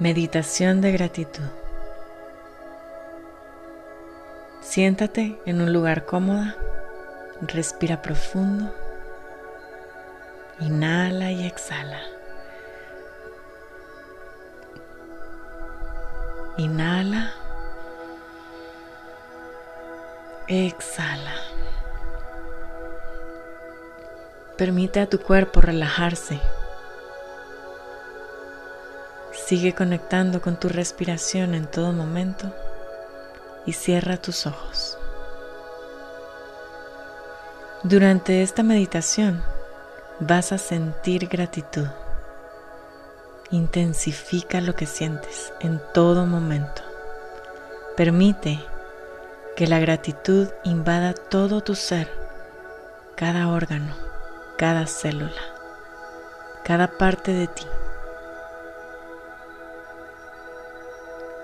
Meditación 0.00 0.80
de 0.80 0.92
gratitud. 0.92 1.44
Siéntate 4.62 5.38
en 5.44 5.60
un 5.60 5.74
lugar 5.74 6.06
cómodo, 6.06 6.54
respira 7.42 8.00
profundo, 8.00 8.74
inhala 10.58 11.32
y 11.32 11.46
exhala. 11.46 12.00
Inhala, 16.56 17.34
exhala. 20.48 21.34
Permite 24.56 25.00
a 25.00 25.10
tu 25.10 25.20
cuerpo 25.20 25.60
relajarse 25.60 26.40
Sigue 29.50 29.74
conectando 29.74 30.40
con 30.40 30.60
tu 30.60 30.68
respiración 30.68 31.56
en 31.56 31.66
todo 31.66 31.92
momento 31.92 32.54
y 33.66 33.72
cierra 33.72 34.16
tus 34.16 34.46
ojos. 34.46 34.96
Durante 37.82 38.44
esta 38.44 38.62
meditación 38.62 39.42
vas 40.20 40.52
a 40.52 40.58
sentir 40.58 41.26
gratitud. 41.26 41.88
Intensifica 43.50 44.60
lo 44.60 44.76
que 44.76 44.86
sientes 44.86 45.52
en 45.58 45.82
todo 45.92 46.26
momento. 46.26 46.82
Permite 47.96 48.60
que 49.56 49.66
la 49.66 49.80
gratitud 49.80 50.46
invada 50.62 51.12
todo 51.12 51.60
tu 51.60 51.74
ser, 51.74 52.08
cada 53.16 53.48
órgano, 53.48 53.96
cada 54.56 54.86
célula, 54.86 55.42
cada 56.62 56.86
parte 56.86 57.32
de 57.32 57.48
ti. 57.48 57.66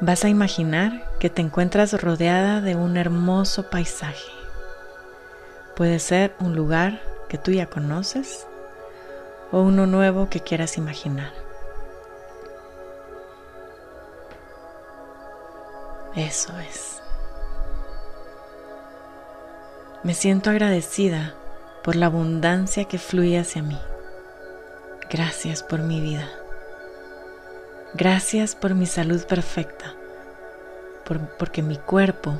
Vas 0.00 0.26
a 0.26 0.28
imaginar 0.28 1.10
que 1.18 1.30
te 1.30 1.40
encuentras 1.40 1.94
rodeada 2.00 2.60
de 2.60 2.74
un 2.74 2.98
hermoso 2.98 3.70
paisaje. 3.70 4.30
Puede 5.74 6.00
ser 6.00 6.34
un 6.38 6.54
lugar 6.54 7.00
que 7.30 7.38
tú 7.38 7.50
ya 7.50 7.66
conoces 7.66 8.46
o 9.52 9.62
uno 9.62 9.86
nuevo 9.86 10.28
que 10.28 10.40
quieras 10.40 10.76
imaginar. 10.76 11.32
Eso 16.14 16.52
es. 16.58 17.00
Me 20.02 20.12
siento 20.12 20.50
agradecida 20.50 21.34
por 21.82 21.96
la 21.96 22.06
abundancia 22.06 22.84
que 22.84 22.98
fluye 22.98 23.38
hacia 23.38 23.62
mí. 23.62 23.80
Gracias 25.10 25.62
por 25.62 25.80
mi 25.80 26.00
vida. 26.00 26.28
Gracias 27.98 28.54
por 28.54 28.74
mi 28.74 28.84
salud 28.84 29.24
perfecta, 29.24 29.94
porque 31.38 31.62
mi 31.62 31.78
cuerpo, 31.78 32.36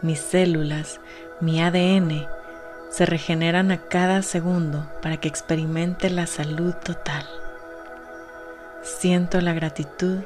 mis 0.00 0.20
células, 0.20 1.00
mi 1.40 1.60
ADN 1.60 2.28
se 2.88 3.04
regeneran 3.04 3.72
a 3.72 3.78
cada 3.88 4.22
segundo 4.22 4.88
para 5.02 5.16
que 5.16 5.26
experimente 5.26 6.08
la 6.08 6.28
salud 6.28 6.72
total. 6.74 7.26
Siento 8.82 9.40
la 9.40 9.52
gratitud 9.54 10.20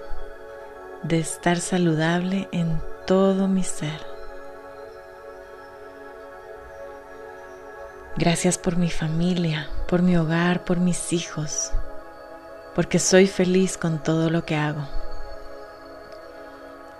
de 1.04 1.20
estar 1.20 1.56
saludable 1.56 2.46
en 2.52 2.78
todo 3.06 3.48
mi 3.48 3.62
ser. 3.62 3.98
Gracias 8.18 8.58
por 8.58 8.76
mi 8.76 8.90
familia, 8.90 9.70
por 9.88 10.02
mi 10.02 10.18
hogar, 10.18 10.64
por 10.64 10.80
mis 10.80 11.14
hijos, 11.14 11.72
porque 12.76 12.98
soy 12.98 13.26
feliz 13.26 13.78
con 13.78 14.02
todo 14.02 14.28
lo 14.28 14.44
que 14.44 14.54
hago. 14.54 14.86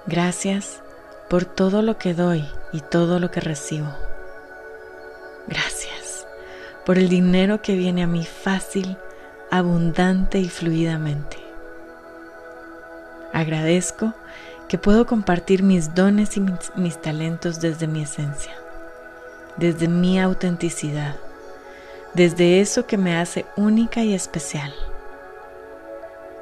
Gracias 0.07 0.83
por 1.29 1.45
todo 1.45 1.83
lo 1.83 1.99
que 1.99 2.15
doy 2.15 2.49
y 2.73 2.81
todo 2.81 3.21
lo 3.21 3.31
que 3.31 3.41
recibo. 3.41 3.89
Gracias 5.47 6.27
por 6.87 6.97
el 6.97 7.11
dinero 7.11 7.61
que 7.61 7.77
viene 7.77 8.03
a 8.03 8.07
mí 8.07 8.25
fácil, 8.25 8.97
abundante 9.51 10.39
y 10.39 10.49
fluidamente. 10.49 11.37
Agradezco 13.35 14.15
que 14.69 14.79
puedo 14.79 15.05
compartir 15.05 15.63
mis 15.63 15.95
dones 15.95 16.39
y 16.39 16.41
mis, 16.77 17.03
talentos 17.03 17.61
desde 17.61 17.87
mi 17.87 18.01
esencia, 18.05 18.55
desde 19.59 19.89
mi 19.89 20.19
autenticidad, 20.19 21.17
desde 22.15 22.63
eso 22.63 22.87
que 22.87 22.97
me 22.97 23.19
hace 23.19 23.45
única 23.57 24.03
y 24.03 24.15
especial. 24.15 24.73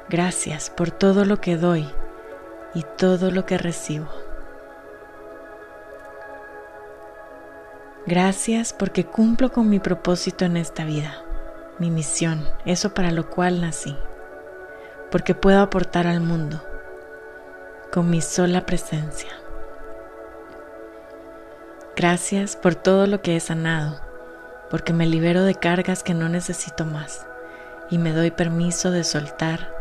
Gracias 0.07 0.69
por 0.69 0.91
todo 0.91 1.25
lo 1.25 1.41
que 1.41 1.57
doy 1.57 1.89
y 2.75 2.83
todo 2.95 3.31
lo 3.31 3.47
que 3.47 3.57
recibo. 3.57 4.07
Gracias 8.05 8.71
porque 8.71 9.03
cumplo 9.03 9.51
con 9.51 9.67
mi 9.67 9.79
propósito 9.79 10.45
en 10.45 10.57
esta 10.57 10.85
vida, 10.85 11.23
mi 11.79 11.89
misión, 11.89 12.47
eso 12.65 12.93
para 12.93 13.09
lo 13.09 13.31
cual 13.31 13.61
nací, 13.61 13.97
porque 15.09 15.33
puedo 15.33 15.59
aportar 15.59 16.05
al 16.05 16.21
mundo 16.21 16.61
con 17.91 18.11
mi 18.11 18.21
sola 18.21 18.67
presencia. 18.67 19.31
Gracias 21.95 22.55
por 22.55 22.75
todo 22.75 23.07
lo 23.07 23.23
que 23.23 23.37
he 23.37 23.39
sanado, 23.39 23.99
porque 24.69 24.93
me 24.93 25.07
libero 25.07 25.41
de 25.43 25.55
cargas 25.55 26.03
que 26.03 26.13
no 26.13 26.29
necesito 26.29 26.85
más 26.85 27.25
y 27.89 27.97
me 27.97 28.13
doy 28.13 28.29
permiso 28.29 28.91
de 28.91 29.03
soltar 29.03 29.74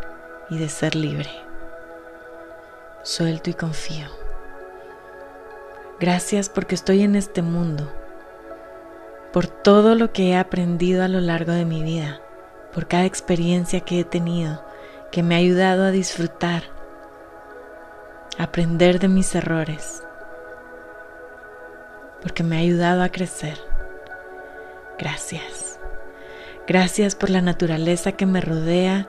y 0.50 0.58
de 0.58 0.68
ser 0.68 0.94
libre. 0.94 1.30
Suelto 3.02 3.50
y 3.50 3.54
confío. 3.54 4.08
Gracias 6.00 6.48
porque 6.48 6.74
estoy 6.74 7.02
en 7.02 7.16
este 7.16 7.42
mundo, 7.42 7.92
por 9.32 9.46
todo 9.46 9.94
lo 9.94 10.12
que 10.12 10.30
he 10.30 10.36
aprendido 10.36 11.04
a 11.04 11.08
lo 11.08 11.20
largo 11.20 11.52
de 11.52 11.64
mi 11.64 11.82
vida, 11.82 12.20
por 12.72 12.88
cada 12.88 13.04
experiencia 13.04 13.80
que 13.80 14.00
he 14.00 14.04
tenido 14.04 14.64
que 15.12 15.22
me 15.22 15.36
ha 15.36 15.38
ayudado 15.38 15.84
a 15.84 15.92
disfrutar, 15.92 16.64
aprender 18.36 18.98
de 18.98 19.06
mis 19.06 19.32
errores, 19.36 20.02
porque 22.20 22.42
me 22.42 22.56
ha 22.56 22.60
ayudado 22.60 23.02
a 23.04 23.10
crecer. 23.10 23.56
Gracias. 24.98 25.78
Gracias 26.66 27.14
por 27.14 27.30
la 27.30 27.42
naturaleza 27.42 28.12
que 28.12 28.26
me 28.26 28.40
rodea 28.40 29.08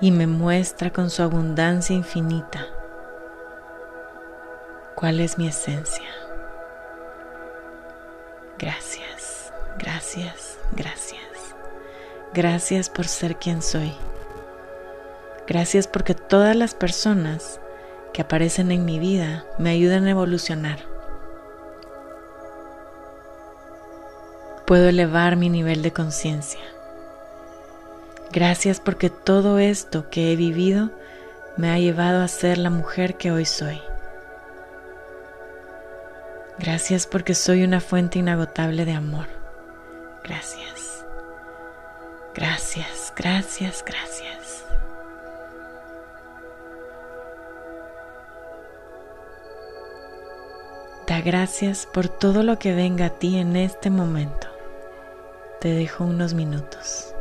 y 0.00 0.10
me 0.10 0.26
muestra 0.26 0.90
con 0.90 1.10
su 1.10 1.22
abundancia 1.22 1.96
infinita 1.96 2.66
cuál 4.96 5.20
es 5.20 5.38
mi 5.38 5.46
esencia. 5.46 6.08
Gracias, 8.58 9.52
gracias, 9.78 10.58
gracias. 10.72 11.20
Gracias 12.32 12.90
por 12.90 13.06
ser 13.06 13.36
quien 13.36 13.62
soy. 13.62 13.92
Gracias 15.46 15.86
porque 15.86 16.14
todas 16.14 16.56
las 16.56 16.74
personas 16.74 17.60
que 18.12 18.22
aparecen 18.22 18.72
en 18.72 18.84
mi 18.84 18.98
vida 18.98 19.44
me 19.58 19.70
ayudan 19.70 20.06
a 20.06 20.10
evolucionar. 20.10 20.78
Puedo 24.66 24.88
elevar 24.88 25.36
mi 25.36 25.50
nivel 25.50 25.82
de 25.82 25.92
conciencia. 25.92 26.60
Gracias 28.36 28.80
porque 28.80 29.08
todo 29.08 29.58
esto 29.58 30.10
que 30.10 30.30
he 30.30 30.36
vivido 30.36 30.90
me 31.56 31.70
ha 31.70 31.78
llevado 31.78 32.22
a 32.22 32.28
ser 32.28 32.58
la 32.58 32.68
mujer 32.68 33.16
que 33.16 33.32
hoy 33.32 33.46
soy. 33.46 33.80
Gracias 36.58 37.06
porque 37.06 37.34
soy 37.34 37.64
una 37.64 37.80
fuente 37.80 38.18
inagotable 38.18 38.84
de 38.84 38.92
amor. 38.92 39.24
Gracias. 40.22 41.02
Gracias, 42.34 43.10
gracias, 43.16 43.82
gracias. 43.86 44.66
Da 51.06 51.22
gracias 51.22 51.86
por 51.86 52.08
todo 52.08 52.42
lo 52.42 52.58
que 52.58 52.74
venga 52.74 53.06
a 53.06 53.18
ti 53.18 53.38
en 53.38 53.56
este 53.56 53.88
momento. 53.88 54.46
Te 55.58 55.68
dejo 55.68 56.04
unos 56.04 56.34
minutos. 56.34 57.15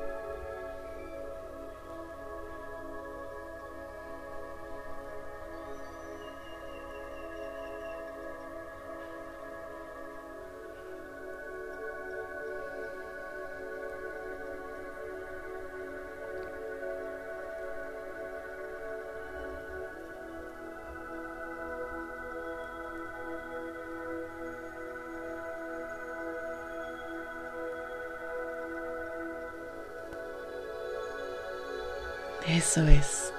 Eso 32.47 32.83
es. 32.87 33.33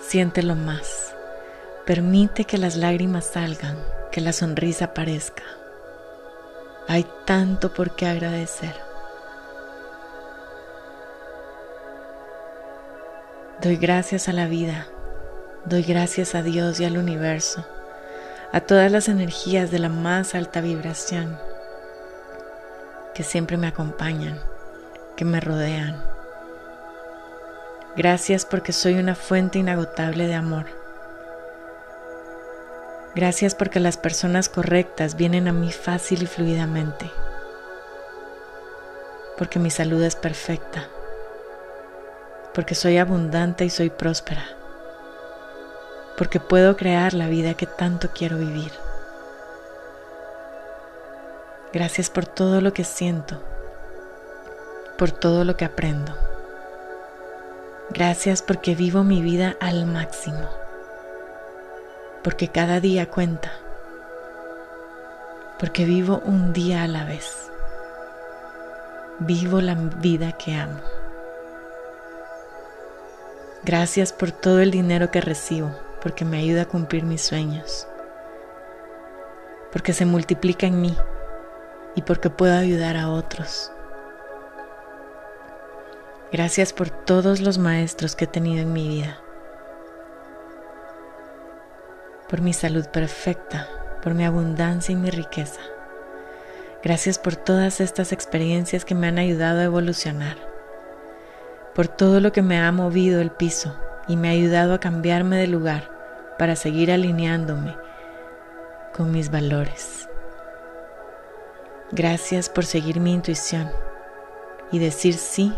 Siéntelo 0.00 0.54
más. 0.54 1.14
Permite 1.86 2.44
que 2.44 2.58
las 2.58 2.76
lágrimas 2.76 3.24
salgan, 3.26 3.76
que 4.10 4.20
la 4.20 4.32
sonrisa 4.32 4.86
aparezca. 4.86 5.42
Hay 6.86 7.06
tanto 7.24 7.72
por 7.72 7.96
qué 7.96 8.06
agradecer. 8.06 8.74
Doy 13.62 13.76
gracias 13.76 14.28
a 14.28 14.32
la 14.32 14.46
vida, 14.46 14.88
doy 15.64 15.84
gracias 15.84 16.34
a 16.34 16.42
Dios 16.42 16.80
y 16.80 16.84
al 16.84 16.98
universo, 16.98 17.64
a 18.50 18.60
todas 18.60 18.90
las 18.90 19.08
energías 19.08 19.70
de 19.70 19.78
la 19.78 19.88
más 19.88 20.34
alta 20.34 20.60
vibración 20.60 21.38
que 23.14 23.22
siempre 23.22 23.56
me 23.56 23.68
acompañan, 23.68 24.38
que 25.16 25.24
me 25.24 25.40
rodean. 25.40 26.11
Gracias 27.94 28.46
porque 28.46 28.72
soy 28.72 28.98
una 28.98 29.14
fuente 29.14 29.58
inagotable 29.58 30.26
de 30.26 30.34
amor. 30.34 30.64
Gracias 33.14 33.54
porque 33.54 33.80
las 33.80 33.98
personas 33.98 34.48
correctas 34.48 35.16
vienen 35.16 35.46
a 35.46 35.52
mí 35.52 35.70
fácil 35.70 36.22
y 36.22 36.26
fluidamente. 36.26 37.10
Porque 39.36 39.58
mi 39.58 39.70
salud 39.70 40.02
es 40.02 40.16
perfecta. 40.16 40.88
Porque 42.54 42.74
soy 42.74 42.96
abundante 42.96 43.66
y 43.66 43.70
soy 43.70 43.90
próspera. 43.90 44.44
Porque 46.16 46.40
puedo 46.40 46.78
crear 46.78 47.12
la 47.12 47.26
vida 47.26 47.52
que 47.52 47.66
tanto 47.66 48.08
quiero 48.14 48.38
vivir. 48.38 48.72
Gracias 51.74 52.08
por 52.08 52.24
todo 52.24 52.62
lo 52.62 52.72
que 52.72 52.84
siento, 52.84 53.42
por 54.96 55.10
todo 55.10 55.44
lo 55.44 55.58
que 55.58 55.66
aprendo. 55.66 56.31
Gracias 57.94 58.40
porque 58.40 58.74
vivo 58.74 59.04
mi 59.04 59.20
vida 59.20 59.54
al 59.60 59.84
máximo, 59.84 60.48
porque 62.24 62.48
cada 62.48 62.80
día 62.80 63.10
cuenta, 63.10 63.52
porque 65.58 65.84
vivo 65.84 66.22
un 66.24 66.54
día 66.54 66.84
a 66.84 66.88
la 66.88 67.04
vez. 67.04 67.50
Vivo 69.18 69.60
la 69.60 69.74
vida 69.74 70.32
que 70.32 70.54
amo. 70.54 70.80
Gracias 73.62 74.14
por 74.14 74.32
todo 74.32 74.60
el 74.60 74.70
dinero 74.70 75.10
que 75.10 75.20
recibo, 75.20 75.70
porque 76.00 76.24
me 76.24 76.38
ayuda 76.38 76.62
a 76.62 76.68
cumplir 76.68 77.02
mis 77.02 77.20
sueños, 77.20 77.86
porque 79.70 79.92
se 79.92 80.06
multiplica 80.06 80.66
en 80.66 80.80
mí 80.80 80.96
y 81.94 82.00
porque 82.00 82.30
puedo 82.30 82.56
ayudar 82.56 82.96
a 82.96 83.10
otros. 83.10 83.70
Gracias 86.32 86.72
por 86.72 86.88
todos 86.88 87.40
los 87.42 87.58
maestros 87.58 88.16
que 88.16 88.24
he 88.24 88.26
tenido 88.26 88.62
en 88.62 88.72
mi 88.72 88.88
vida, 88.88 89.20
por 92.26 92.40
mi 92.40 92.54
salud 92.54 92.86
perfecta, 92.86 93.68
por 94.02 94.14
mi 94.14 94.24
abundancia 94.24 94.94
y 94.94 94.96
mi 94.96 95.10
riqueza. 95.10 95.60
Gracias 96.82 97.18
por 97.18 97.36
todas 97.36 97.82
estas 97.82 98.12
experiencias 98.12 98.86
que 98.86 98.94
me 98.94 99.08
han 99.08 99.18
ayudado 99.18 99.60
a 99.60 99.64
evolucionar, 99.64 100.38
por 101.74 101.86
todo 101.86 102.18
lo 102.18 102.32
que 102.32 102.40
me 102.40 102.58
ha 102.58 102.72
movido 102.72 103.20
el 103.20 103.30
piso 103.30 103.76
y 104.08 104.16
me 104.16 104.28
ha 104.28 104.32
ayudado 104.32 104.72
a 104.72 104.80
cambiarme 104.80 105.36
de 105.36 105.48
lugar 105.48 105.90
para 106.38 106.56
seguir 106.56 106.90
alineándome 106.90 107.76
con 108.94 109.12
mis 109.12 109.30
valores. 109.30 110.08
Gracias 111.90 112.48
por 112.48 112.64
seguir 112.64 113.00
mi 113.00 113.12
intuición 113.12 113.70
y 114.70 114.78
decir 114.78 115.12
sí 115.12 115.54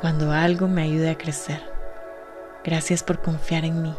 cuando 0.00 0.32
algo 0.32 0.66
me 0.66 0.82
ayude 0.82 1.10
a 1.10 1.18
crecer. 1.18 1.60
Gracias 2.64 3.02
por 3.02 3.20
confiar 3.20 3.64
en 3.64 3.82
mí, 3.82 3.94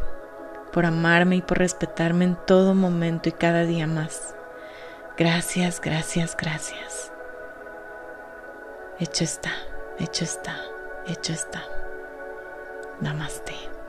por 0.73 0.85
amarme 0.85 1.37
y 1.37 1.41
por 1.41 1.59
respetarme 1.59 2.25
en 2.25 2.37
todo 2.47 2.73
momento 2.73 3.29
y 3.29 3.33
cada 3.33 3.65
día 3.65 3.85
más. 3.85 4.35
Gracias, 5.17 5.79
gracias, 5.79 6.35
gracias. 6.35 7.11
Hecho 8.99 9.23
está, 9.23 9.51
hecho 9.99 10.23
está, 10.23 10.55
hecho 11.07 11.33
está. 11.33 11.63
Namaste. 12.99 13.80